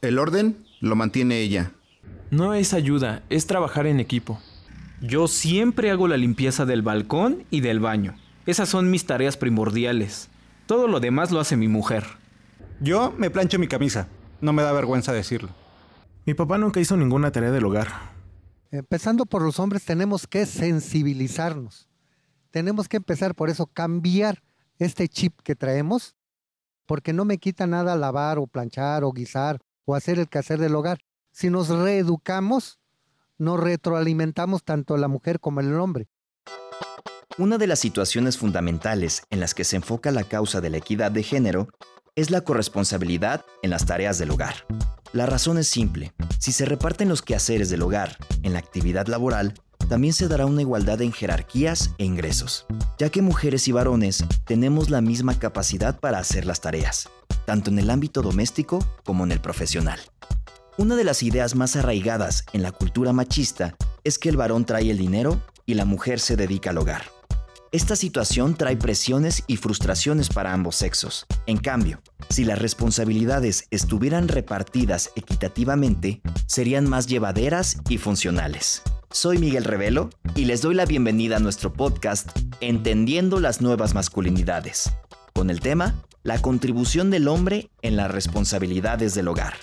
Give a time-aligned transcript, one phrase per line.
[0.00, 1.72] El orden lo mantiene ella.
[2.30, 4.38] No es ayuda, es trabajar en equipo.
[5.00, 8.14] Yo siempre hago la limpieza del balcón y del baño.
[8.46, 10.28] Esas son mis tareas primordiales.
[10.66, 12.04] Todo lo demás lo hace mi mujer.
[12.80, 14.06] Yo me plancho mi camisa.
[14.40, 15.48] No me da vergüenza decirlo.
[16.26, 17.88] Mi papá nunca hizo ninguna tarea del hogar.
[18.70, 21.88] Empezando por los hombres, tenemos que sensibilizarnos.
[22.52, 24.44] Tenemos que empezar por eso, cambiar
[24.78, 26.14] este chip que traemos,
[26.86, 29.58] porque no me quita nada lavar o planchar o guisar
[29.88, 30.98] o hacer el quehacer del hogar.
[31.32, 32.78] Si nos reeducamos,
[33.38, 36.08] nos retroalimentamos tanto la mujer como el hombre.
[37.38, 41.10] Una de las situaciones fundamentales en las que se enfoca la causa de la equidad
[41.10, 41.68] de género
[42.16, 44.66] es la corresponsabilidad en las tareas del hogar.
[45.14, 46.12] La razón es simple.
[46.38, 49.54] Si se reparten los quehaceres del hogar en la actividad laboral,
[49.88, 52.66] también se dará una igualdad en jerarquías e ingresos,
[52.98, 57.08] ya que mujeres y varones tenemos la misma capacidad para hacer las tareas,
[57.48, 59.98] tanto en el ámbito doméstico como en el profesional.
[60.76, 63.74] Una de las ideas más arraigadas en la cultura machista
[64.04, 67.04] es que el varón trae el dinero y la mujer se dedica al hogar.
[67.72, 71.24] Esta situación trae presiones y frustraciones para ambos sexos.
[71.46, 78.82] En cambio, si las responsabilidades estuvieran repartidas equitativamente, serían más llevaderas y funcionales.
[79.10, 82.28] Soy Miguel Revelo y les doy la bienvenida a nuestro podcast
[82.60, 84.92] Entendiendo las nuevas masculinidades,
[85.32, 89.54] con el tema La contribución del hombre en las responsabilidades del hogar.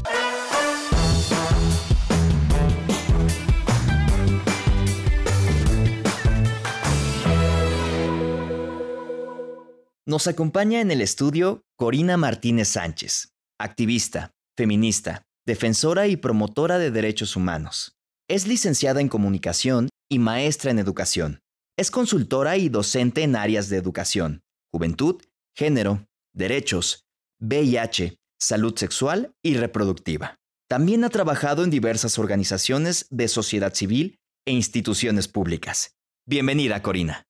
[10.05, 17.35] Nos acompaña en el estudio Corina Martínez Sánchez, activista, feminista, defensora y promotora de derechos
[17.35, 17.97] humanos.
[18.29, 21.41] Es licenciada en comunicación y maestra en educación.
[21.77, 25.21] Es consultora y docente en áreas de educación, juventud,
[25.53, 27.05] género, derechos,
[27.39, 30.35] VIH, salud sexual y reproductiva.
[30.67, 35.95] También ha trabajado en diversas organizaciones de sociedad civil e instituciones públicas.
[36.27, 37.23] Bienvenida, Corina.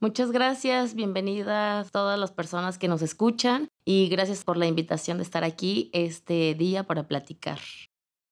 [0.00, 5.18] Muchas gracias, bienvenidas a todas las personas que nos escuchan y gracias por la invitación
[5.18, 7.58] de estar aquí este día para platicar.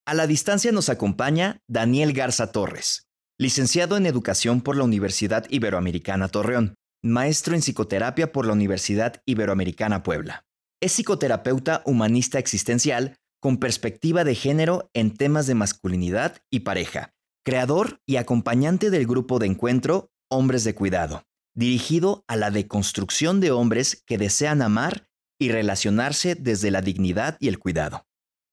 [0.06, 3.06] A la distancia nos acompaña Daniel Garza Torres,
[3.38, 10.02] licenciado en Educación por la Universidad Iberoamericana Torreón, maestro en Psicoterapia por la Universidad Iberoamericana
[10.02, 10.44] Puebla.
[10.80, 17.14] Es psicoterapeuta humanista existencial con perspectiva de género en temas de masculinidad y pareja,
[17.44, 23.50] creador y acompañante del grupo de encuentro Hombres de Cuidado, dirigido a la deconstrucción de
[23.50, 25.08] hombres que desean amar
[25.40, 28.06] y relacionarse desde la dignidad y el cuidado.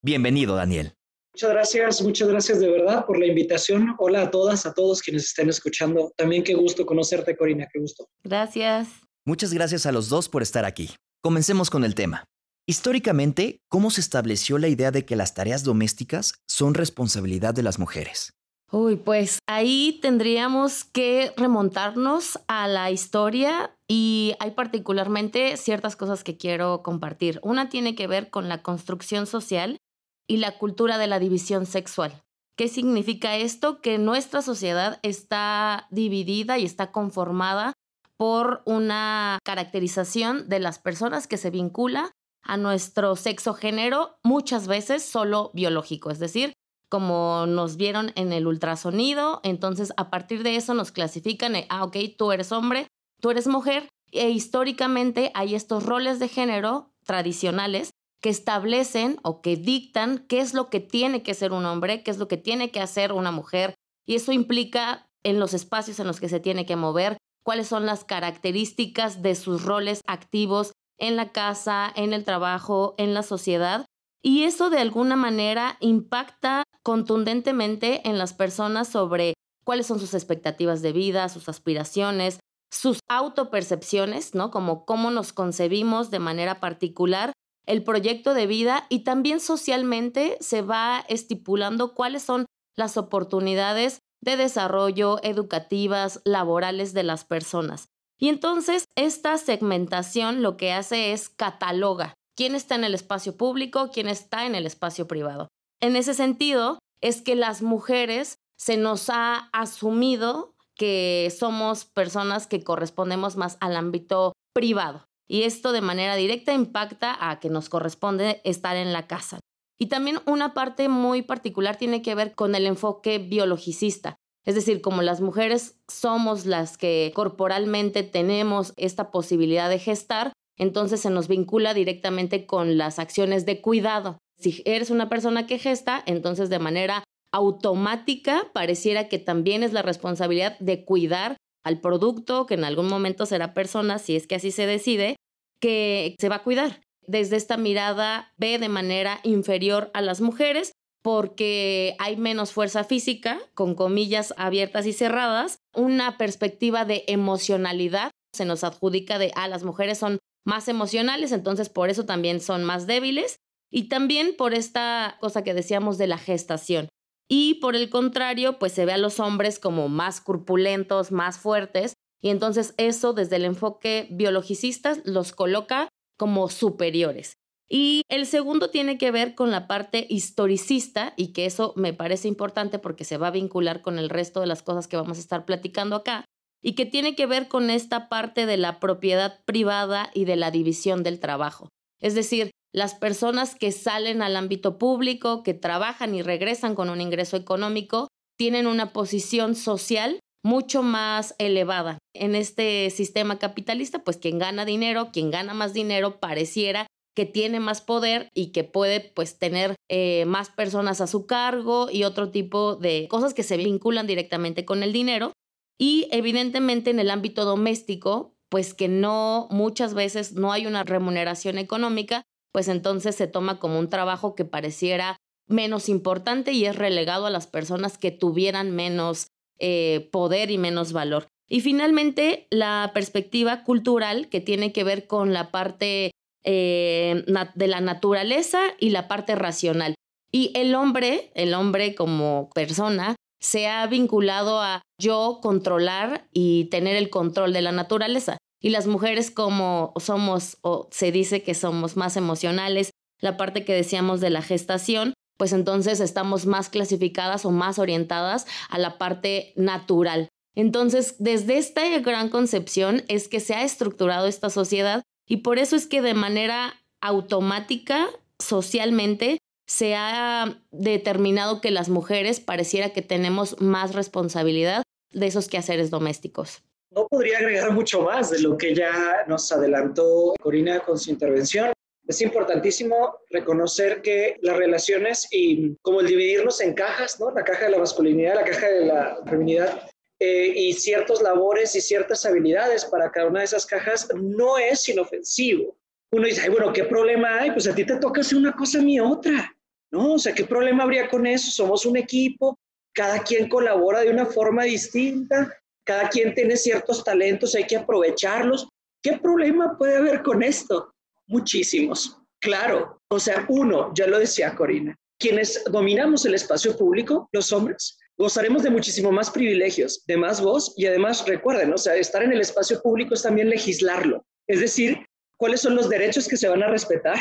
[0.03, 0.94] Bienvenido, Daniel.
[1.35, 3.93] Muchas gracias, muchas gracias de verdad por la invitación.
[3.97, 6.13] Hola a todas, a todos quienes estén escuchando.
[6.15, 8.07] También qué gusto conocerte, Corina, qué gusto.
[8.23, 8.87] Gracias.
[9.25, 10.91] Muchas gracias a los dos por estar aquí.
[11.21, 12.23] Comencemos con el tema.
[12.65, 17.79] Históricamente, ¿cómo se estableció la idea de que las tareas domésticas son responsabilidad de las
[17.79, 18.31] mujeres?
[18.71, 26.37] Uy, pues ahí tendríamos que remontarnos a la historia y hay particularmente ciertas cosas que
[26.37, 27.41] quiero compartir.
[27.43, 29.77] Una tiene que ver con la construcción social
[30.27, 32.21] y la cultura de la división sexual.
[32.57, 33.81] ¿Qué significa esto?
[33.81, 37.73] Que nuestra sociedad está dividida y está conformada
[38.17, 42.11] por una caracterización de las personas que se vincula
[42.43, 46.53] a nuestro sexo género, muchas veces solo biológico, es decir,
[46.89, 51.97] como nos vieron en el ultrasonido, entonces a partir de eso nos clasifican, ah, ok,
[52.17, 52.87] tú eres hombre,
[53.19, 57.89] tú eres mujer, e históricamente hay estos roles de género tradicionales
[58.25, 62.09] que establecen o que dictan qué es lo que tiene que ser un hombre, qué
[62.09, 66.07] es lo que tiene que hacer una mujer, y eso implica en los espacios en
[66.07, 71.17] los que se tiene que mover, cuáles son las características de sus roles activos en
[71.17, 73.85] la casa, en el trabajo, en la sociedad,
[74.23, 80.81] y eso de alguna manera impacta contundentemente en las personas sobre cuáles son sus expectativas
[80.81, 82.39] de vida, sus aspiraciones,
[82.71, 84.49] sus autopercepciones, ¿no?
[84.49, 87.33] Como cómo nos concebimos de manera particular
[87.65, 92.45] el proyecto de vida y también socialmente se va estipulando cuáles son
[92.75, 97.87] las oportunidades de desarrollo educativas, laborales de las personas.
[98.17, 103.89] Y entonces esta segmentación lo que hace es cataloga quién está en el espacio público,
[103.91, 105.47] quién está en el espacio privado.
[105.81, 112.63] En ese sentido, es que las mujeres se nos ha asumido que somos personas que
[112.63, 115.05] correspondemos más al ámbito privado.
[115.27, 119.39] Y esto de manera directa impacta a que nos corresponde estar en la casa.
[119.77, 124.17] Y también una parte muy particular tiene que ver con el enfoque biologicista.
[124.45, 131.01] Es decir, como las mujeres somos las que corporalmente tenemos esta posibilidad de gestar, entonces
[131.01, 136.03] se nos vincula directamente con las acciones de cuidado Si eres una persona que gesta,
[136.05, 142.53] entonces de manera automática pareciera que también es la responsabilidad de cuidar al producto, que
[142.53, 145.17] en algún momento será persona, si es que así se decide,
[145.59, 146.79] que se va a cuidar.
[147.01, 150.71] Desde esta mirada ve de manera inferior a las mujeres
[151.03, 158.45] porque hay menos fuerza física, con comillas abiertas y cerradas, una perspectiva de emocionalidad se
[158.45, 162.87] nos adjudica de, ah, las mujeres son más emocionales, entonces por eso también son más
[162.87, 163.37] débiles,
[163.71, 166.89] y también por esta cosa que decíamos de la gestación.
[167.27, 171.93] Y por el contrario, pues se ve a los hombres como más corpulentos, más fuertes,
[172.21, 177.37] y entonces eso desde el enfoque biologicista los coloca como superiores.
[177.67, 182.27] Y el segundo tiene que ver con la parte historicista y que eso me parece
[182.27, 185.21] importante porque se va a vincular con el resto de las cosas que vamos a
[185.21, 186.25] estar platicando acá
[186.61, 190.51] y que tiene que ver con esta parte de la propiedad privada y de la
[190.51, 191.69] división del trabajo.
[191.99, 196.99] Es decir, las personas que salen al ámbito público, que trabajan y regresan con un
[196.99, 201.99] ingreso económico, tienen una posición social mucho más elevada.
[202.13, 206.85] En este sistema capitalista, pues quien gana dinero, quien gana más dinero, pareciera
[207.15, 211.87] que tiene más poder y que puede pues tener eh, más personas a su cargo
[211.89, 215.31] y otro tipo de cosas que se vinculan directamente con el dinero.
[215.79, 221.57] Y evidentemente en el ámbito doméstico, pues que no muchas veces no hay una remuneración
[221.57, 222.23] económica,
[222.55, 227.29] pues entonces se toma como un trabajo que pareciera menos importante y es relegado a
[227.29, 229.27] las personas que tuvieran menos
[229.59, 231.27] eh, poder y menos valor.
[231.49, 236.11] Y finalmente, la perspectiva cultural que tiene que ver con la parte
[236.45, 237.25] eh,
[237.55, 239.95] de la naturaleza y la parte racional.
[240.31, 246.95] Y el hombre, el hombre como persona, se ha vinculado a yo controlar y tener
[246.95, 248.37] el control de la naturaleza.
[248.65, 252.89] Y las mujeres como somos, o se dice que somos más emocionales,
[253.19, 258.47] la parte que decíamos de la gestación, pues entonces estamos más clasificadas o más orientadas
[258.69, 260.29] a la parte natural.
[260.55, 265.75] Entonces, desde esta gran concepción es que se ha estructurado esta sociedad y por eso
[265.75, 268.07] es que de manera automática,
[268.39, 274.81] socialmente, se ha determinado que las mujeres pareciera que tenemos más responsabilidad
[275.11, 276.63] de esos quehaceres domésticos.
[276.95, 281.73] No podría agregar mucho más de lo que ya nos adelantó Corina con su intervención.
[282.07, 287.31] Es importantísimo reconocer que las relaciones y como el dividirnos en cajas, ¿no?
[287.31, 289.89] La caja de la masculinidad, la caja de la feminidad,
[290.19, 294.87] eh, y ciertas labores y ciertas habilidades para cada una de esas cajas no es
[294.87, 295.75] inofensivo.
[296.13, 297.51] Uno dice, bueno, ¿qué problema hay?
[297.51, 299.53] Pues a ti te toca hacer una cosa, a mí otra,
[299.91, 300.13] ¿no?
[300.13, 301.51] O sea, ¿qué problema habría con eso?
[301.51, 302.57] Somos un equipo,
[302.93, 305.51] cada quien colabora de una forma distinta,
[305.85, 308.67] cada quien tiene ciertos talentos, hay que aprovecharlos.
[309.01, 310.93] ¿Qué problema puede haber con esto?
[311.27, 312.99] Muchísimos, claro.
[313.09, 318.63] O sea, uno, ya lo decía Corina, quienes dominamos el espacio público, los hombres, gozaremos
[318.63, 322.41] de muchísimo más privilegios, de más voz y además recuerden, o sea, estar en el
[322.41, 324.25] espacio público es también legislarlo.
[324.47, 325.05] Es decir,
[325.37, 327.19] cuáles son los derechos que se van a respetar,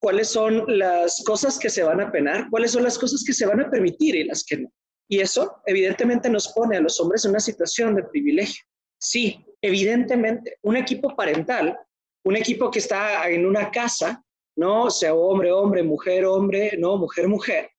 [0.00, 3.46] cuáles son las cosas que se van a penar, cuáles son las cosas que se
[3.46, 4.72] van a permitir y las que no.
[5.08, 8.64] Y eso evidentemente nos pone a los hombres en una situación de privilegio.
[8.98, 11.78] Sí, evidentemente, un equipo parental,
[12.24, 14.24] un equipo que está en una casa,
[14.56, 17.70] no sea hombre, hombre, mujer, hombre, no, mujer, mujer,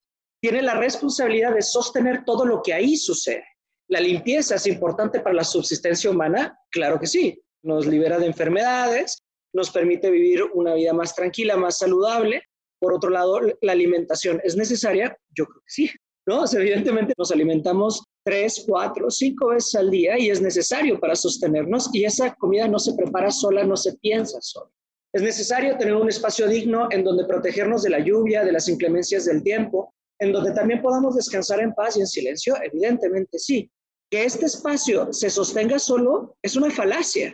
[0.42, 3.46] tiene la responsabilidad de sostener todo lo que ahí sucede.
[3.88, 9.24] La limpieza es importante para la subsistencia humana, claro que sí, nos libera de enfermedades,
[9.53, 12.44] nos permite vivir una vida más tranquila, más saludable.
[12.79, 15.91] Por otro lado, la alimentación es necesaria, yo creo que sí,
[16.27, 16.44] ¿no?
[16.51, 22.05] evidentemente nos alimentamos tres, cuatro, cinco veces al día y es necesario para sostenernos y
[22.05, 24.70] esa comida no se prepara sola, no se piensa sola.
[25.13, 29.25] Es necesario tener un espacio digno en donde protegernos de la lluvia, de las inclemencias
[29.25, 32.55] del tiempo, en donde también podamos descansar en paz y en silencio?
[32.62, 33.70] Evidentemente sí.
[34.10, 37.34] Que este espacio se sostenga solo es una falacia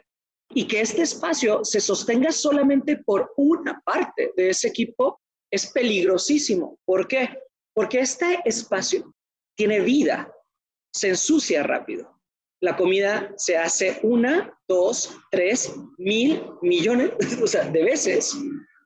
[0.54, 5.20] y que este espacio se sostenga solamente por una parte de ese equipo
[5.52, 6.78] es peligrosísimo.
[6.86, 7.30] ¿Por qué?
[7.74, 9.14] Porque este espacio
[9.56, 10.32] tiene vida,
[10.94, 12.20] se ensucia rápido.
[12.62, 17.12] La comida se hace una, dos, tres, mil, millones
[17.74, 18.36] de veces,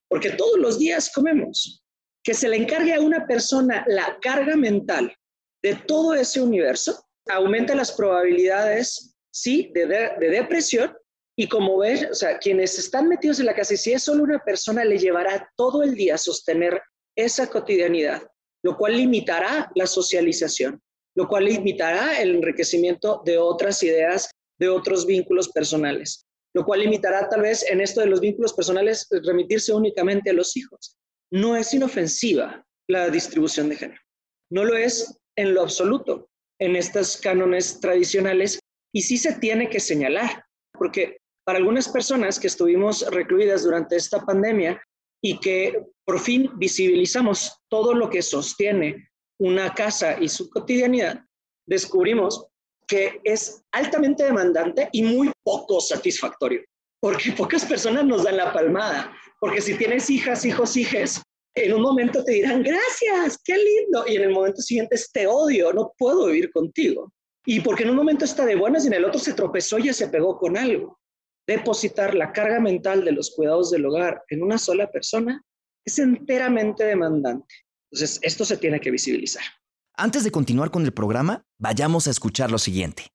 [0.08, 1.84] porque todos los días comemos
[2.26, 5.16] que se le encargue a una persona la carga mental
[5.62, 9.86] de todo ese universo, aumenta las probabilidades, sí, de,
[10.20, 10.96] depresión.
[11.38, 14.40] Y como ves, o sea, quienes están metidos en la casa, si es solo una
[14.40, 16.82] persona, le llevará todo el día a sostener
[17.16, 18.24] esa cotidianidad,
[18.66, 20.82] lo cual limitará la socialización,
[21.16, 27.30] lo cual limitará el enriquecimiento de otras ideas, de otros vínculos personales, lo cual limitará
[27.30, 30.98] tal vez en esto de los vínculos personales remitirse únicamente a los hijos
[31.32, 34.02] no es inofensiva la distribución de género.
[34.50, 36.30] No lo es en lo absoluto
[36.60, 38.60] en estos cánones tradicionales
[38.92, 40.44] y sí se tiene que señalar,
[40.74, 44.82] porque para algunas personas que estuvimos recluidas durante esta pandemia
[45.26, 51.20] y que por fin visibilizamos todo lo que sostiene una casa y su cotidianidad,
[51.68, 52.46] descubrimos
[52.88, 56.62] que es altamente demandante y muy poco satisfactorio,
[57.02, 61.24] porque pocas personas nos dan la palmada, porque si tienes hijas, hijos, hijes,
[61.56, 65.26] en un momento te dirán, gracias, qué lindo, y en el momento siguiente es, te
[65.26, 67.12] odio, no puedo vivir contigo.
[67.48, 69.92] Y porque en un momento está de buenas y en el otro se tropezó y
[69.92, 71.00] se pegó con algo.
[71.48, 75.44] Depositar la carga mental de los cuidados del hogar en una sola persona
[75.86, 77.54] es enteramente demandante.
[77.92, 79.44] Entonces, esto se tiene que visibilizar.
[79.96, 83.12] Antes de continuar con el programa, vayamos a escuchar lo siguiente.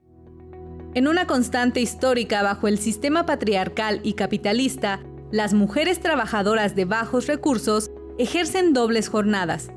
[0.95, 7.27] En una constante histórica bajo el sistema patriarcal y capitalista, las mujeres trabajadoras de bajos
[7.27, 9.71] recursos ejercen dobles jornadas.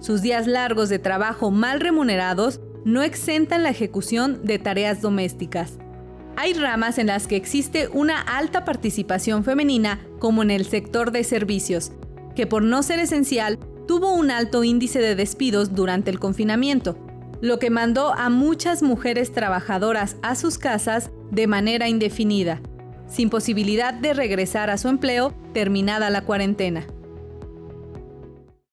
[0.00, 5.78] Sus días largos de trabajo mal remunerados no exentan la ejecución de tareas domésticas.
[6.36, 11.22] Hay ramas en las que existe una alta participación femenina, como en el sector de
[11.22, 11.92] servicios,
[12.34, 16.98] que por no ser esencial tuvo un alto índice de despidos durante el confinamiento,
[17.40, 22.60] lo que mandó a muchas mujeres trabajadoras a sus casas de manera indefinida,
[23.06, 26.86] sin posibilidad de regresar a su empleo terminada la cuarentena.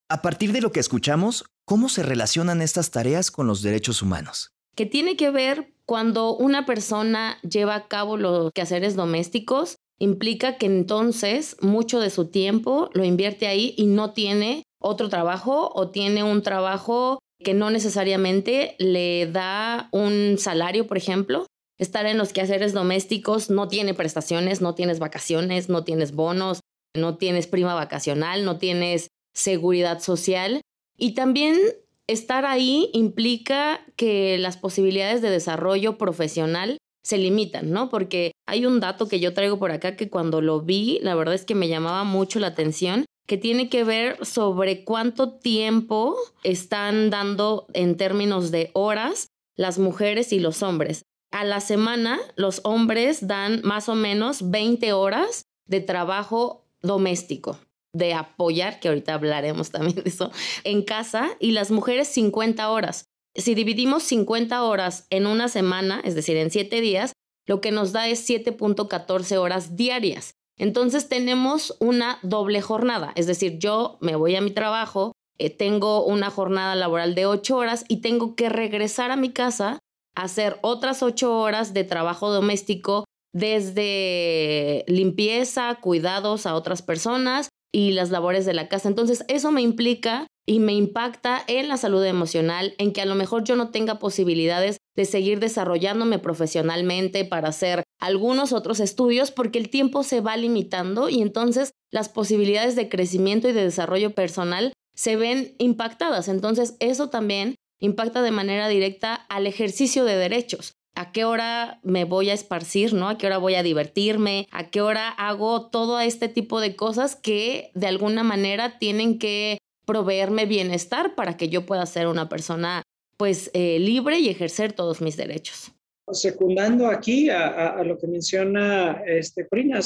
[0.08, 4.52] A partir de lo que escuchamos, ¿cómo se relacionan estas tareas con los derechos humanos?
[4.74, 10.66] Que tiene que ver cuando una persona lleva a cabo los quehaceres domésticos, implica que
[10.66, 16.24] entonces mucho de su tiempo lo invierte ahí y no tiene otro trabajo o tiene
[16.24, 21.46] un trabajo que no necesariamente le da un salario, por ejemplo.
[21.78, 26.60] Estar en los quehaceres domésticos no tiene prestaciones, no tienes vacaciones, no tienes bonos,
[26.96, 30.60] no tienes prima vacacional, no tienes seguridad social.
[30.96, 31.58] Y también
[32.06, 37.88] estar ahí implica que las posibilidades de desarrollo profesional se limitan, ¿no?
[37.88, 41.34] Porque hay un dato que yo traigo por acá que cuando lo vi, la verdad
[41.34, 47.10] es que me llamaba mucho la atención, que tiene que ver sobre cuánto tiempo están
[47.10, 51.02] dando en términos de horas las mujeres y los hombres.
[51.30, 57.58] A la semana, los hombres dan más o menos 20 horas de trabajo doméstico
[57.94, 60.30] de apoyar, que ahorita hablaremos también de eso,
[60.64, 63.04] en casa y las mujeres 50 horas.
[63.34, 67.12] Si dividimos 50 horas en una semana, es decir, en 7 días,
[67.46, 70.34] lo que nos da es 7.14 horas diarias.
[70.58, 76.04] Entonces tenemos una doble jornada, es decir, yo me voy a mi trabajo, eh, tengo
[76.04, 79.78] una jornada laboral de 8 horas y tengo que regresar a mi casa
[80.14, 87.92] a hacer otras 8 horas de trabajo doméstico desde limpieza, cuidados a otras personas, y
[87.92, 88.88] las labores de la casa.
[88.88, 93.14] Entonces, eso me implica y me impacta en la salud emocional, en que a lo
[93.14, 99.58] mejor yo no tenga posibilidades de seguir desarrollándome profesionalmente para hacer algunos otros estudios porque
[99.58, 104.72] el tiempo se va limitando y entonces las posibilidades de crecimiento y de desarrollo personal
[104.94, 106.28] se ven impactadas.
[106.28, 112.04] Entonces, eso también impacta de manera directa al ejercicio de derechos a qué hora me
[112.04, 113.08] voy a esparcir, ¿no?
[113.08, 117.16] A qué hora voy a divertirme, a qué hora hago todo este tipo de cosas
[117.16, 122.82] que de alguna manera tienen que proveerme bienestar para que yo pueda ser una persona
[123.16, 125.72] pues eh, libre y ejercer todos mis derechos.
[126.12, 129.80] Secundando aquí a, lo que menciona este, Corina,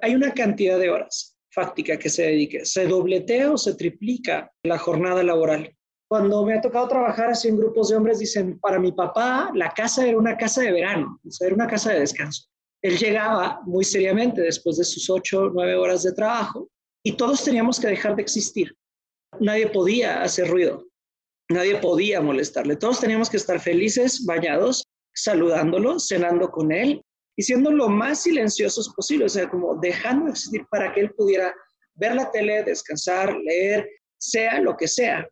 [0.00, 4.78] hay una cantidad de horas fáctica que se dedique, se dobletea o se triplica la
[4.78, 5.74] jornada laboral.
[6.08, 9.70] Cuando me ha tocado trabajar así en grupos de hombres, dicen, para mi papá la
[9.74, 12.48] casa era una casa de verano, era una casa de descanso.
[12.82, 16.70] Él llegaba muy seriamente después de sus ocho, o nueve horas de trabajo
[17.02, 18.74] y todos teníamos que dejar de existir.
[19.40, 20.86] Nadie podía hacer ruido,
[21.50, 22.76] nadie podía molestarle.
[22.76, 24.84] Todos teníamos que estar felices, bañados,
[25.14, 27.02] saludándolo, cenando con él
[27.36, 31.10] y siendo lo más silenciosos posible, o sea, como dejando de existir para que él
[31.14, 31.54] pudiera
[31.94, 33.88] ver la tele, descansar, leer,
[34.18, 35.28] sea lo que sea.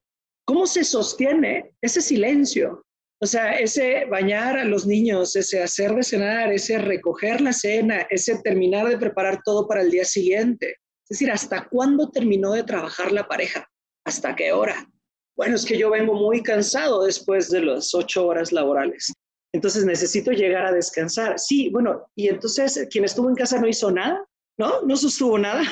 [0.46, 2.84] ¿Cómo se sostiene ese silencio?
[3.20, 8.06] O sea, ese bañar a los niños, ese hacer de cenar, ese recoger la cena,
[8.10, 10.76] ese terminar de preparar todo para el día siguiente.
[11.08, 13.68] Es decir, ¿hasta cuándo terminó de trabajar la pareja?
[14.04, 14.88] ¿Hasta qué hora?
[15.36, 19.12] Bueno, es que yo vengo muy cansado después de las ocho horas laborales.
[19.52, 21.38] Entonces necesito llegar a descansar.
[21.38, 24.24] Sí, bueno, y entonces quien estuvo en casa no hizo nada,
[24.58, 24.82] ¿no?
[24.82, 25.62] No sostuvo nada.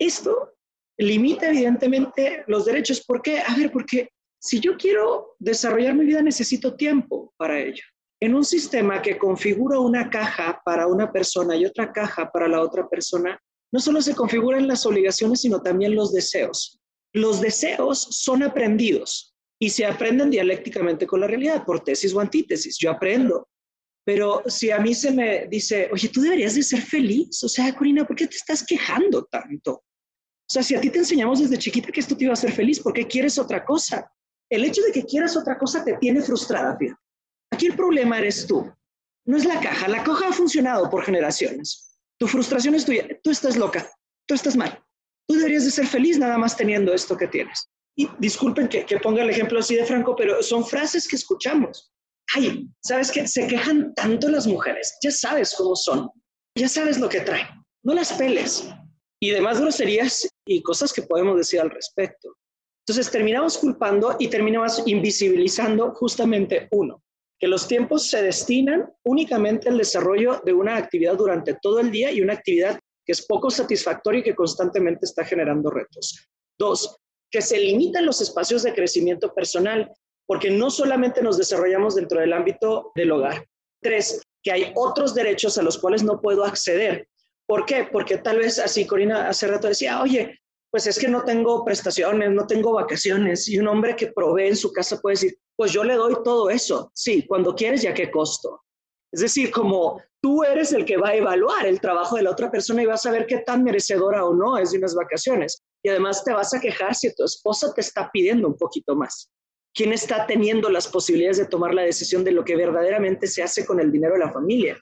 [0.00, 0.54] Esto
[0.98, 3.04] limita evidentemente los derechos.
[3.04, 3.40] ¿Por qué?
[3.40, 7.82] A ver, porque si yo quiero desarrollar mi vida, necesito tiempo para ello.
[8.20, 12.62] En un sistema que configura una caja para una persona y otra caja para la
[12.62, 13.38] otra persona,
[13.72, 16.80] no solo se configuran las obligaciones, sino también los deseos.
[17.12, 22.78] Los deseos son aprendidos y se aprenden dialécticamente con la realidad, por tesis o antítesis.
[22.78, 23.48] Yo aprendo.
[24.04, 27.74] Pero si a mí se me dice, oye, tú deberías de ser feliz, o sea,
[27.74, 29.72] Corina, ¿por qué te estás quejando tanto?
[29.72, 32.52] O sea, si a ti te enseñamos desde chiquita que esto te iba a hacer
[32.52, 34.08] feliz, ¿por qué quieres otra cosa?
[34.50, 37.00] El hecho de que quieras otra cosa te tiene frustrada, fíjate.
[37.52, 38.72] Aquí el problema eres tú.
[39.26, 39.88] No es la caja.
[39.88, 41.98] La caja ha funcionado por generaciones.
[42.18, 43.06] Tu frustración es tuya.
[43.22, 43.90] Tú estás loca.
[44.26, 44.82] Tú estás mal.
[45.28, 47.68] Tú deberías de ser feliz nada más teniendo esto que tienes.
[47.96, 51.92] Y disculpen que, que ponga el ejemplo así de franco, pero son frases que escuchamos.
[52.34, 53.26] Ay, ¿sabes qué?
[53.26, 54.96] Se quejan tanto las mujeres.
[55.02, 56.10] Ya sabes cómo son.
[56.56, 57.48] Ya sabes lo que traen.
[57.82, 58.68] No las peles.
[59.20, 62.36] Y demás groserías y cosas que podemos decir al respecto.
[62.88, 67.02] Entonces terminamos culpando y terminamos invisibilizando justamente uno,
[67.36, 72.12] que los tiempos se destinan únicamente al desarrollo de una actividad durante todo el día
[72.12, 76.28] y una actividad que es poco satisfactoria y que constantemente está generando retos.
[76.56, 76.96] Dos,
[77.28, 79.92] que se limitan los espacios de crecimiento personal,
[80.24, 83.44] porque no solamente nos desarrollamos dentro del ámbito del hogar.
[83.82, 87.08] Tres, que hay otros derechos a los cuales no puedo acceder.
[87.46, 87.88] ¿Por qué?
[87.90, 90.40] Porque tal vez así, Corina hace rato decía, oye,
[90.76, 93.48] pues es que no tengo prestaciones, no tengo vacaciones.
[93.48, 96.50] Y un hombre que provee en su casa puede decir, pues yo le doy todo
[96.50, 96.90] eso.
[96.92, 98.60] Sí, cuando quieres y a qué costo.
[99.10, 102.50] Es decir, como tú eres el que va a evaluar el trabajo de la otra
[102.50, 105.62] persona y vas a ver qué tan merecedora o no es de unas vacaciones.
[105.82, 109.30] Y además te vas a quejar si tu esposa te está pidiendo un poquito más.
[109.72, 113.64] ¿Quién está teniendo las posibilidades de tomar la decisión de lo que verdaderamente se hace
[113.64, 114.78] con el dinero de la familia?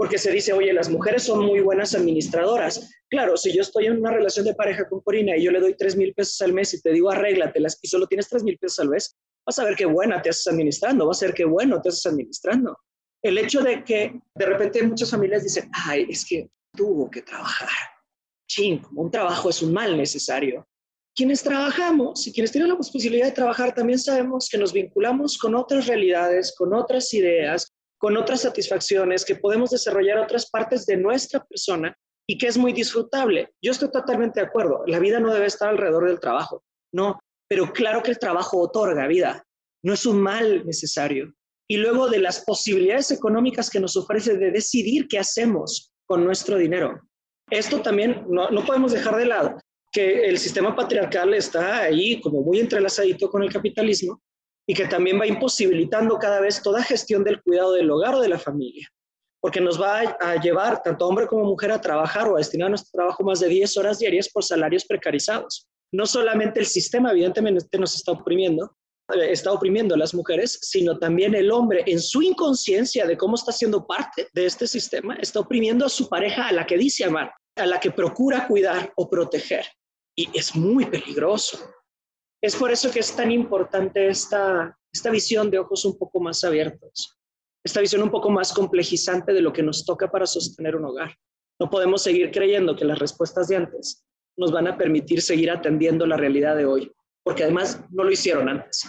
[0.00, 2.90] Porque se dice, oye, las mujeres son muy buenas administradoras.
[3.10, 5.76] Claro, si yo estoy en una relación de pareja con Corina y yo le doy
[5.76, 8.78] tres mil pesos al mes y te digo arréglatelas y solo tienes tres mil pesos
[8.78, 9.14] al mes,
[9.44, 12.06] vas a ver qué buena te haces administrando, vas a ver qué bueno te haces
[12.06, 12.78] administrando.
[13.22, 17.68] El hecho de que de repente muchas familias dicen, ay, es que tuvo que trabajar.
[18.48, 20.66] Ching, un trabajo es un mal necesario.
[21.14, 25.54] Quienes trabajamos y quienes tienen la posibilidad de trabajar también sabemos que nos vinculamos con
[25.54, 27.69] otras realidades, con otras ideas,
[28.00, 31.94] con otras satisfacciones, que podemos desarrollar otras partes de nuestra persona
[32.26, 33.50] y que es muy disfrutable.
[33.62, 34.82] Yo estoy totalmente de acuerdo.
[34.86, 39.06] La vida no debe estar alrededor del trabajo, no, pero claro que el trabajo otorga
[39.06, 39.44] vida,
[39.84, 41.34] no es un mal necesario.
[41.68, 46.56] Y luego de las posibilidades económicas que nos ofrece de decidir qué hacemos con nuestro
[46.56, 47.02] dinero.
[47.50, 49.60] Esto también no, no podemos dejar de lado
[49.92, 54.22] que el sistema patriarcal está ahí como muy entrelazadito con el capitalismo
[54.70, 58.28] y que también va imposibilitando cada vez toda gestión del cuidado del hogar o de
[58.28, 58.88] la familia,
[59.40, 62.92] porque nos va a, llevar tanto hombre como mujer a trabajar o a destinar nuestro
[62.92, 65.66] trabajo más de 10 horas diarias por salarios precarizados.
[65.92, 68.76] No solamente el sistema evidentemente nos está oprimiendo,
[69.12, 73.34] eh, está oprimiendo a las mujeres, sino también el hombre en su inconsciencia de cómo
[73.34, 77.04] está siendo parte de este sistema, está oprimiendo a su pareja a la que dice
[77.04, 79.66] amar, a la que procura cuidar o proteger.
[80.16, 81.58] Y es muy peligroso.
[82.42, 86.42] Es por eso que es tan importante esta, esta visión de ojos un poco más
[86.42, 87.18] abiertos,
[87.64, 91.14] esta visión un poco más complejizante de lo que nos toca para sostener un hogar.
[91.58, 94.06] No podemos seguir creyendo que las respuestas de antes
[94.38, 96.90] nos van a permitir seguir atendiendo la realidad de hoy,
[97.22, 98.84] porque además no lo hicieron antes.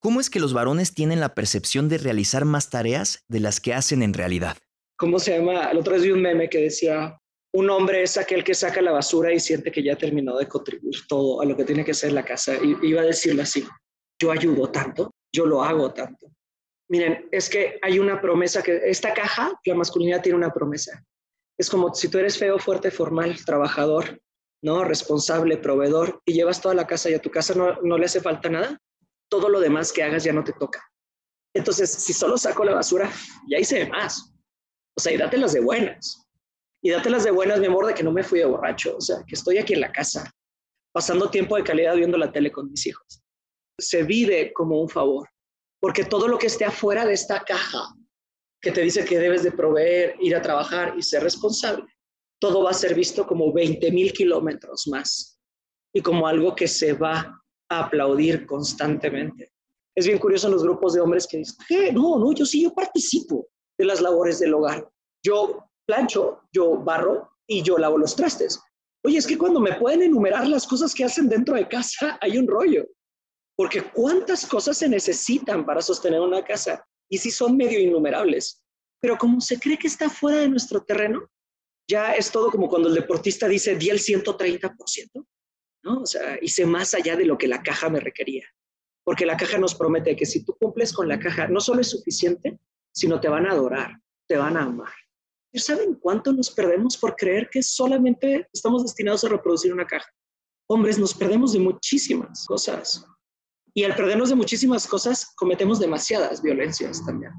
[0.00, 3.74] ¿Cómo es que los varones tienen la percepción de realizar más tareas de las que
[3.74, 4.56] hacen en realidad?
[4.96, 5.70] ¿Cómo se llama?
[5.70, 7.20] El otro día vi un meme que decía,
[7.52, 11.06] un hombre es aquel que saca la basura y siente que ya terminó de contribuir
[11.08, 12.54] todo a lo que tiene que ser la casa.
[12.54, 13.66] Y iba a decirle así,
[14.20, 16.28] yo ayudo tanto, yo lo hago tanto.
[16.88, 21.04] Miren, es que hay una promesa que esta caja, la masculinidad tiene una promesa.
[21.58, 24.20] Es como si tú eres feo, fuerte, formal, trabajador,
[24.62, 24.84] ¿no?
[24.84, 28.20] Responsable, proveedor, y llevas toda la casa y a tu casa no, no le hace
[28.20, 28.78] falta nada,
[29.28, 30.82] todo lo demás que hagas ya no te toca.
[31.54, 33.10] Entonces, si solo saco la basura,
[33.48, 34.32] ya hice más.
[34.96, 36.29] O sea, y dátelas de buenas
[36.82, 39.22] y dátelas de buenas, mi amor, de que no me fui de borracho, o sea,
[39.26, 40.30] que estoy aquí en la casa,
[40.92, 43.22] pasando tiempo de calidad viendo la tele con mis hijos.
[43.78, 45.28] Se vive como un favor,
[45.80, 47.94] porque todo lo que esté afuera de esta caja
[48.60, 51.84] que te dice que debes de proveer, ir a trabajar y ser responsable,
[52.40, 55.38] todo va a ser visto como 20 mil kilómetros más
[55.94, 59.52] y como algo que se va a aplaudir constantemente.
[59.94, 61.92] Es bien curioso en los grupos de hombres que dicen, ¿qué?
[61.92, 64.88] No, no, yo sí, yo participo de las labores del hogar.
[65.22, 68.60] Yo plancho, yo barro y yo lavo los trastes.
[69.04, 72.38] Oye, es que cuando me pueden enumerar las cosas que hacen dentro de casa, hay
[72.38, 72.86] un rollo.
[73.56, 78.62] Porque cuántas cosas se necesitan para sostener una casa y si son medio innumerables.
[79.00, 81.28] Pero como se cree que está fuera de nuestro terreno,
[81.88, 85.26] ya es todo como cuando el deportista dice di el 130%,
[85.82, 86.02] ¿no?
[86.02, 88.44] O sea, hice más allá de lo que la caja me requería.
[89.04, 91.90] Porque la caja nos promete que si tú cumples con la caja, no solo es
[91.90, 92.60] suficiente,
[92.94, 93.98] sino te van a adorar,
[94.28, 94.92] te van a amar.
[95.54, 100.06] ¿Saben cuánto nos perdemos por creer que solamente estamos destinados a reproducir una caja?
[100.70, 103.04] hombres nos perdemos de muchísimas cosas.
[103.74, 107.32] Y al perdernos de muchísimas cosas, cometemos demasiadas violencias también.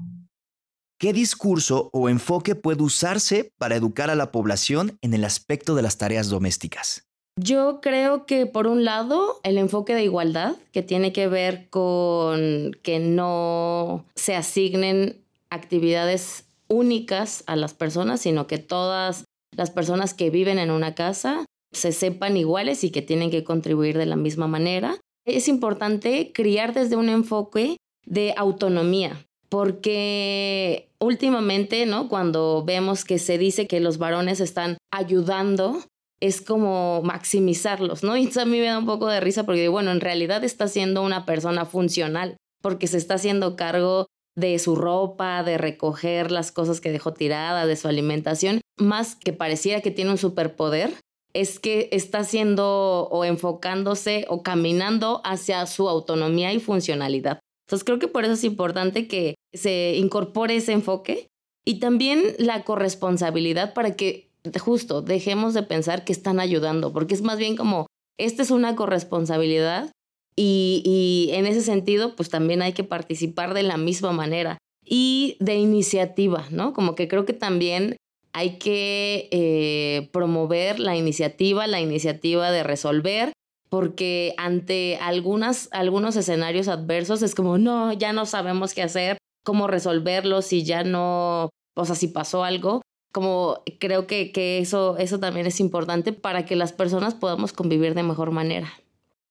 [0.98, 5.82] ¿Qué discurso o enfoque puede usarse para educar a la población en el aspecto de
[5.82, 7.08] las tareas domésticas?
[7.40, 12.76] Yo creo que por un lado el enfoque de igualdad, que tiene que ver con
[12.82, 19.24] que no se asignen actividades únicas a las personas, sino que todas
[19.56, 23.96] las personas que viven en una casa se sepan iguales y que tienen que contribuir
[23.98, 24.98] de la misma manera.
[25.24, 32.08] Es importante criar desde un enfoque de autonomía, porque últimamente, ¿no?
[32.08, 35.78] Cuando vemos que se dice que los varones están ayudando,
[36.20, 38.16] es como maximizarlos, ¿no?
[38.18, 40.68] Y eso a mí me da un poco de risa porque, bueno, en realidad está
[40.68, 46.52] siendo una persona funcional, porque se está haciendo cargo de su ropa, de recoger las
[46.52, 50.94] cosas que dejó tirada, de su alimentación, más que pareciera que tiene un superpoder,
[51.34, 57.40] es que está haciendo o enfocándose o caminando hacia su autonomía y funcionalidad.
[57.66, 61.28] Entonces creo que por eso es importante que se incorpore ese enfoque
[61.64, 67.22] y también la corresponsabilidad para que justo dejemos de pensar que están ayudando, porque es
[67.22, 67.86] más bien como,
[68.18, 69.90] esta es una corresponsabilidad
[70.36, 75.36] y, y, en ese sentido, pues también hay que participar de la misma manera y
[75.40, 76.72] de iniciativa, ¿no?
[76.72, 77.96] Como que creo que también
[78.32, 83.32] hay que eh, promover la iniciativa, la iniciativa de resolver,
[83.68, 89.66] porque ante algunas, algunos escenarios adversos es como, no, ya no sabemos qué hacer, cómo
[89.66, 95.20] resolverlos y ya no, o sea, si pasó algo, como creo que, que eso, eso
[95.20, 98.72] también es importante para que las personas podamos convivir de mejor manera.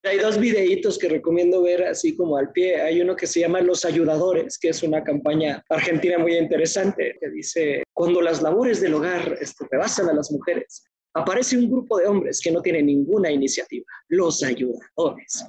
[0.04, 2.82] Hay dos videitos que recomiendo ver así como al pie.
[2.82, 7.30] Hay uno que se llama Los Ayudadores, que es una campaña argentina muy interesante, que
[7.30, 10.84] dice, cuando las labores del hogar este, rebasan a las mujeres,
[11.14, 15.46] aparece un grupo de hombres que no tienen ninguna iniciativa, los ayudadores.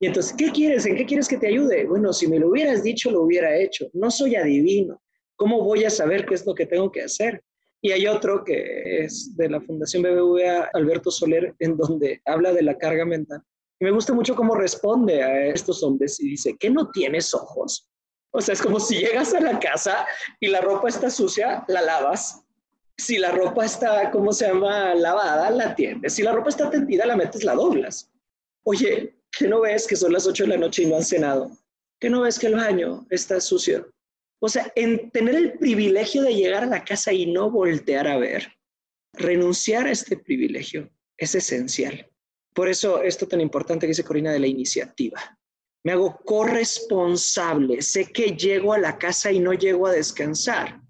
[0.00, 0.86] Y entonces, ¿qué quieres?
[0.86, 1.84] ¿En qué quieres que te ayude?
[1.84, 3.90] Bueno, si me lo hubieras dicho, lo hubiera hecho.
[3.92, 5.02] No soy adivino.
[5.36, 7.42] ¿Cómo voy a saber qué es lo que tengo que hacer?
[7.82, 12.62] Y hay otro que es de la Fundación BBVA, Alberto Soler, en donde habla de
[12.62, 13.42] la carga mental
[13.80, 17.88] me gusta mucho cómo responde a estos hombres y dice, ¿qué no tienes ojos?
[18.32, 20.06] O sea, es como si llegas a la casa
[20.38, 22.44] y la ropa está sucia, la lavas.
[22.96, 24.94] Si la ropa está, ¿cómo se llama?
[24.94, 26.14] Lavada, la tiendes.
[26.14, 28.10] Si la ropa está tendida, la metes, la doblas.
[28.64, 31.50] Oye, ¿qué no ves que son las 8 de la noche y no han cenado?
[31.98, 33.90] ¿Qué no ves que el baño está sucio?
[34.42, 38.18] O sea, en tener el privilegio de llegar a la casa y no voltear a
[38.18, 38.52] ver,
[39.14, 42.10] renunciar a este privilegio es esencial.
[42.54, 45.38] Por eso esto tan importante que dice Corina de la iniciativa.
[45.84, 50.80] Me hago corresponsable, sé que llego a la casa y no llego a descansar.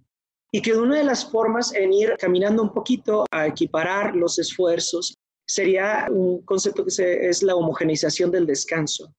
[0.53, 5.14] Y que una de las formas en ir caminando un poquito a equiparar los esfuerzos
[5.46, 9.14] sería un concepto que es la homogeneización del descanso.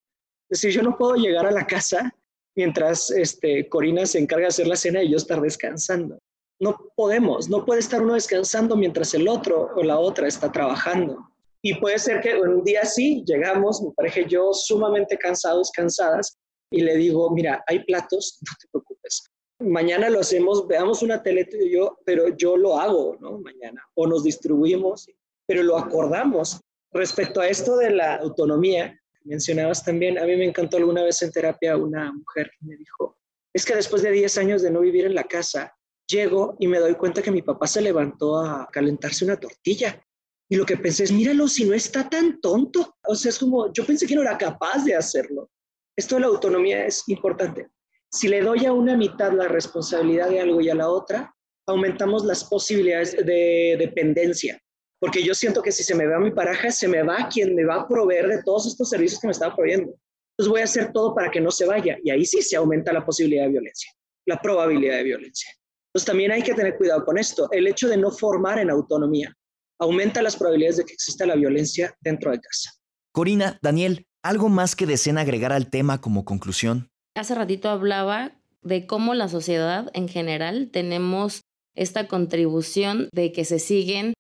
[0.50, 2.14] Es decir, yo no puedo llegar a la casa
[2.56, 6.20] mientras este, Corina se encarga de hacer la cena y yo estar descansando.
[6.60, 11.31] No podemos, no puede estar uno descansando mientras el otro o la otra está trabajando.
[11.64, 16.38] Y puede ser que un día sí, llegamos, mi pareja yo, sumamente cansados, cansadas,
[16.72, 19.24] y le digo, mira, hay platos, no te preocupes.
[19.60, 23.38] Mañana lo hacemos, veamos una tele tú y yo, pero yo lo hago, ¿no?
[23.40, 23.84] Mañana.
[23.94, 25.06] O nos distribuimos,
[25.46, 26.60] pero lo acordamos.
[26.92, 31.32] Respecto a esto de la autonomía, mencionabas también, a mí me encantó alguna vez en
[31.32, 33.18] terapia una mujer que me dijo,
[33.54, 35.76] es que después de 10 años de no vivir en la casa,
[36.08, 40.04] llego y me doy cuenta que mi papá se levantó a calentarse una tortilla
[40.52, 42.98] y lo que pensé es, míralo, si no está tan tonto.
[43.08, 45.50] O sea, es como, yo pensé que no era capaz de hacerlo.
[45.96, 47.70] Esto de la autonomía es importante.
[48.12, 51.34] Si le doy a una mitad la responsabilidad de algo y a la otra,
[51.66, 54.62] aumentamos las posibilidades de dependencia.
[55.00, 57.64] Porque yo siento que si se me va mi pareja, se me va quien me
[57.64, 59.94] va a proveer de todos estos servicios que me estaba proveyendo.
[60.34, 61.98] Entonces voy a hacer todo para que no se vaya.
[62.04, 63.90] Y ahí sí se aumenta la posibilidad de violencia,
[64.26, 65.50] la probabilidad de violencia.
[65.88, 67.48] Entonces también hay que tener cuidado con esto.
[67.54, 69.34] El hecho de no formar en autonomía
[69.82, 72.72] aumenta las probabilidades de que exista la violencia dentro de casa.
[73.12, 76.90] Corina, Daniel, ¿algo más que deseen agregar al tema como conclusión?
[77.16, 81.42] Hace ratito hablaba de cómo la sociedad en general tenemos
[81.76, 84.14] esta contribución de que se siguen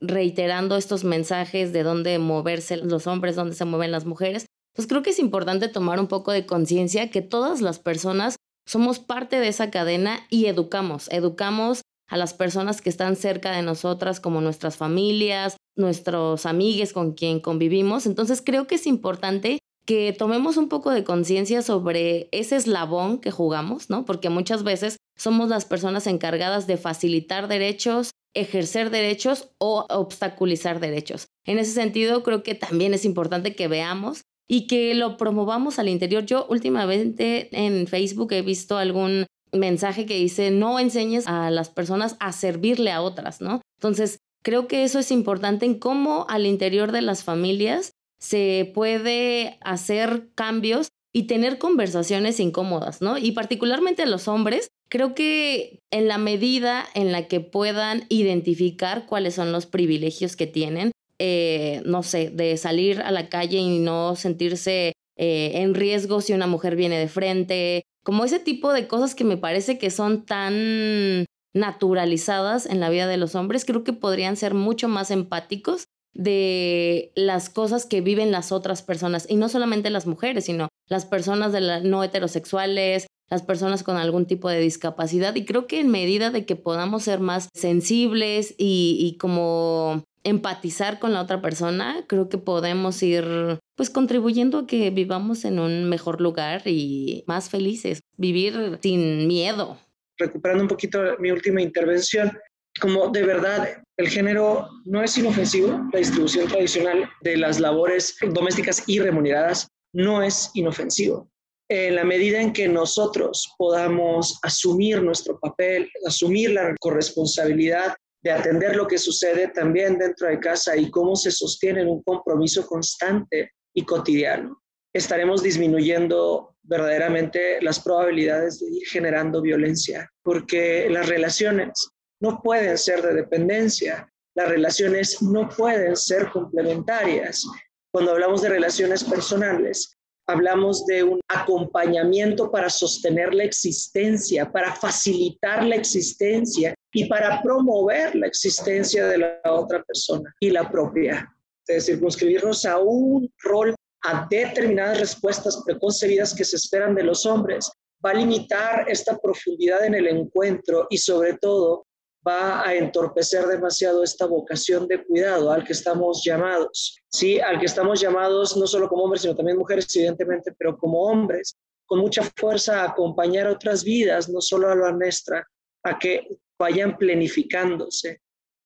[0.00, 4.46] reiterando estos mensajes de dónde moverse los hombres, dónde se mueven las mujeres.
[4.74, 9.00] Pues creo que es importante tomar un poco de conciencia que todas las personas somos
[9.00, 14.20] parte de esa cadena y educamos, educamos a las personas que están cerca de nosotras,
[14.20, 18.06] como nuestras familias, nuestros amigos con quien convivimos.
[18.06, 23.30] Entonces creo que es importante que tomemos un poco de conciencia sobre ese eslabón que
[23.30, 24.04] jugamos, ¿no?
[24.04, 31.28] Porque muchas veces somos las personas encargadas de facilitar derechos, ejercer derechos o obstaculizar derechos.
[31.46, 35.88] En ese sentido, creo que también es importante que veamos y que lo promovamos al
[35.88, 36.24] interior.
[36.24, 42.16] Yo últimamente en Facebook he visto algún mensaje que dice no enseñes a las personas
[42.20, 43.60] a servirle a otras, ¿no?
[43.78, 49.58] Entonces, creo que eso es importante en cómo al interior de las familias se puede
[49.60, 53.16] hacer cambios y tener conversaciones incómodas, ¿no?
[53.18, 59.34] Y particularmente los hombres, creo que en la medida en la que puedan identificar cuáles
[59.34, 64.16] son los privilegios que tienen, eh, no sé, de salir a la calle y no
[64.16, 69.14] sentirse eh, en riesgo si una mujer viene de frente, como ese tipo de cosas
[69.14, 73.92] que me parece que son tan naturalizadas en la vida de los hombres, creo que
[73.92, 79.50] podrían ser mucho más empáticos de las cosas que viven las otras personas, y no
[79.50, 84.60] solamente las mujeres, sino las personas de no heterosexuales, las personas con algún tipo de
[84.60, 85.34] discapacidad.
[85.34, 90.98] Y creo que en medida de que podamos ser más sensibles y, y como empatizar
[90.98, 95.88] con la otra persona, creo que podemos ir pues contribuyendo a que vivamos en un
[95.88, 99.78] mejor lugar y más felices, vivir sin miedo.
[100.18, 102.32] Recuperando un poquito mi última intervención,
[102.80, 108.82] como de verdad el género no es inofensivo, la distribución tradicional de las labores domésticas
[108.86, 111.28] y remuneradas no es inofensivo.
[111.70, 118.76] En la medida en que nosotros podamos asumir nuestro papel, asumir la corresponsabilidad de atender
[118.76, 123.52] lo que sucede también dentro de casa y cómo se sostiene en un compromiso constante
[123.74, 132.42] y cotidiano, estaremos disminuyendo verdaderamente las probabilidades de ir generando violencia, porque las relaciones no
[132.42, 137.44] pueden ser de dependencia, las relaciones no pueden ser complementarias.
[137.92, 139.96] Cuando hablamos de relaciones personales,
[140.28, 148.14] hablamos de un acompañamiento para sostener la existencia, para facilitar la existencia y para promover
[148.14, 151.28] la existencia de la otra persona y la propia.
[151.66, 153.74] De circunscribirnos a un rol,
[154.04, 157.70] a determinadas respuestas preconcebidas que se esperan de los hombres,
[158.04, 161.86] va a limitar esta profundidad en el encuentro y sobre todo
[162.26, 167.40] va a entorpecer demasiado esta vocación de cuidado al que estamos llamados, ¿sí?
[167.40, 171.56] Al que estamos llamados no solo como hombres, sino también mujeres, evidentemente, pero como hombres,
[171.86, 175.46] con mucha fuerza a acompañar otras vidas, no solo a la nuestra,
[175.84, 176.26] a que
[176.58, 178.20] vayan planificándose.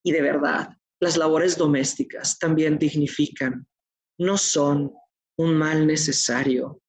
[0.04, 3.66] Y de verdad, las labores domésticas también dignifican,
[4.18, 4.92] no son
[5.38, 6.80] un mal necesario,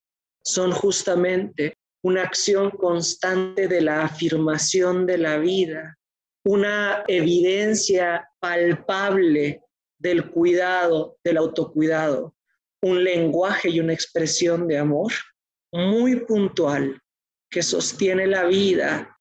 [0.44, 5.98] son justamente una acción constante de la afirmación de la vida,
[6.46, 9.62] una evidencia palpable
[9.98, 12.36] del cuidado, del autocuidado,
[12.82, 15.14] un lenguaje y una expresión de amor
[15.72, 17.02] muy puntual
[17.50, 19.18] que sostiene la vida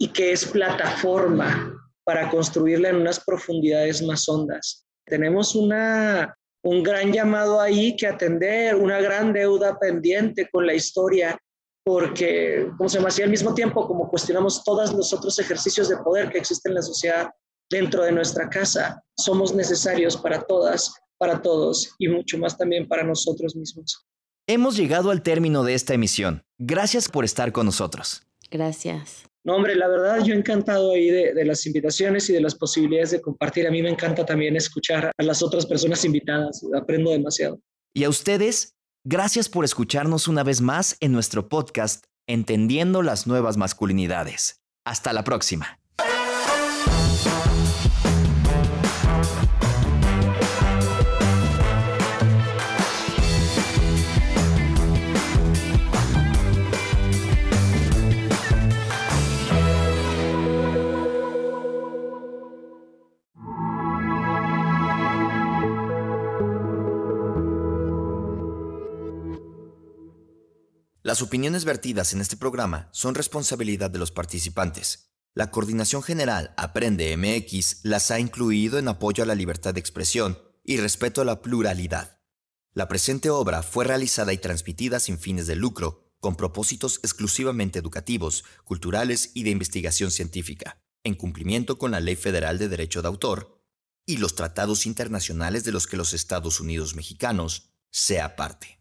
[0.00, 4.86] y que es plataforma para construirla en unas profundidades más hondas.
[5.04, 6.34] Tenemos una,
[6.64, 11.38] un gran llamado ahí que atender, una gran deuda pendiente con la historia,
[11.84, 15.98] porque, como se llama, así al mismo tiempo como cuestionamos todos los otros ejercicios de
[15.98, 17.28] poder que existen en la sociedad
[17.68, 23.04] dentro de nuestra casa, somos necesarios para todas, para todos y mucho más también para
[23.04, 24.06] nosotros mismos.
[24.46, 26.42] Hemos llegado al término de esta emisión.
[26.58, 28.22] Gracias por estar con nosotros.
[28.50, 29.29] Gracias.
[29.44, 33.20] No, hombre, la verdad yo encantado ahí de, las invitaciones y de las posibilidades de
[33.20, 33.66] compartir.
[33.66, 36.62] A mí me encanta también escuchar a las otras personas invitadas.
[36.76, 37.58] Aprendo demasiado.
[37.94, 38.74] Y a ustedes,
[39.04, 44.60] gracias por escucharnos una vez más en nuestro podcast Entendiendo las nuevas masculinidades.
[44.84, 45.80] Hasta la próxima.
[71.10, 75.10] Las opiniones vertidas en este programa son responsabilidad de los participantes.
[75.34, 80.38] La Coordinación General Aprende MX las ha incluido en apoyo a la libertad de expresión
[80.62, 82.20] y respeto a la pluralidad.
[82.74, 88.44] La presente obra fue realizada y transmitida sin fines de lucro, con propósitos exclusivamente educativos,
[88.62, 93.60] culturales y de investigación científica, en cumplimiento con la Ley Federal de Derecho de Autor
[94.06, 98.79] y los tratados internacionales de los que los Estados Unidos mexicanos sea parte.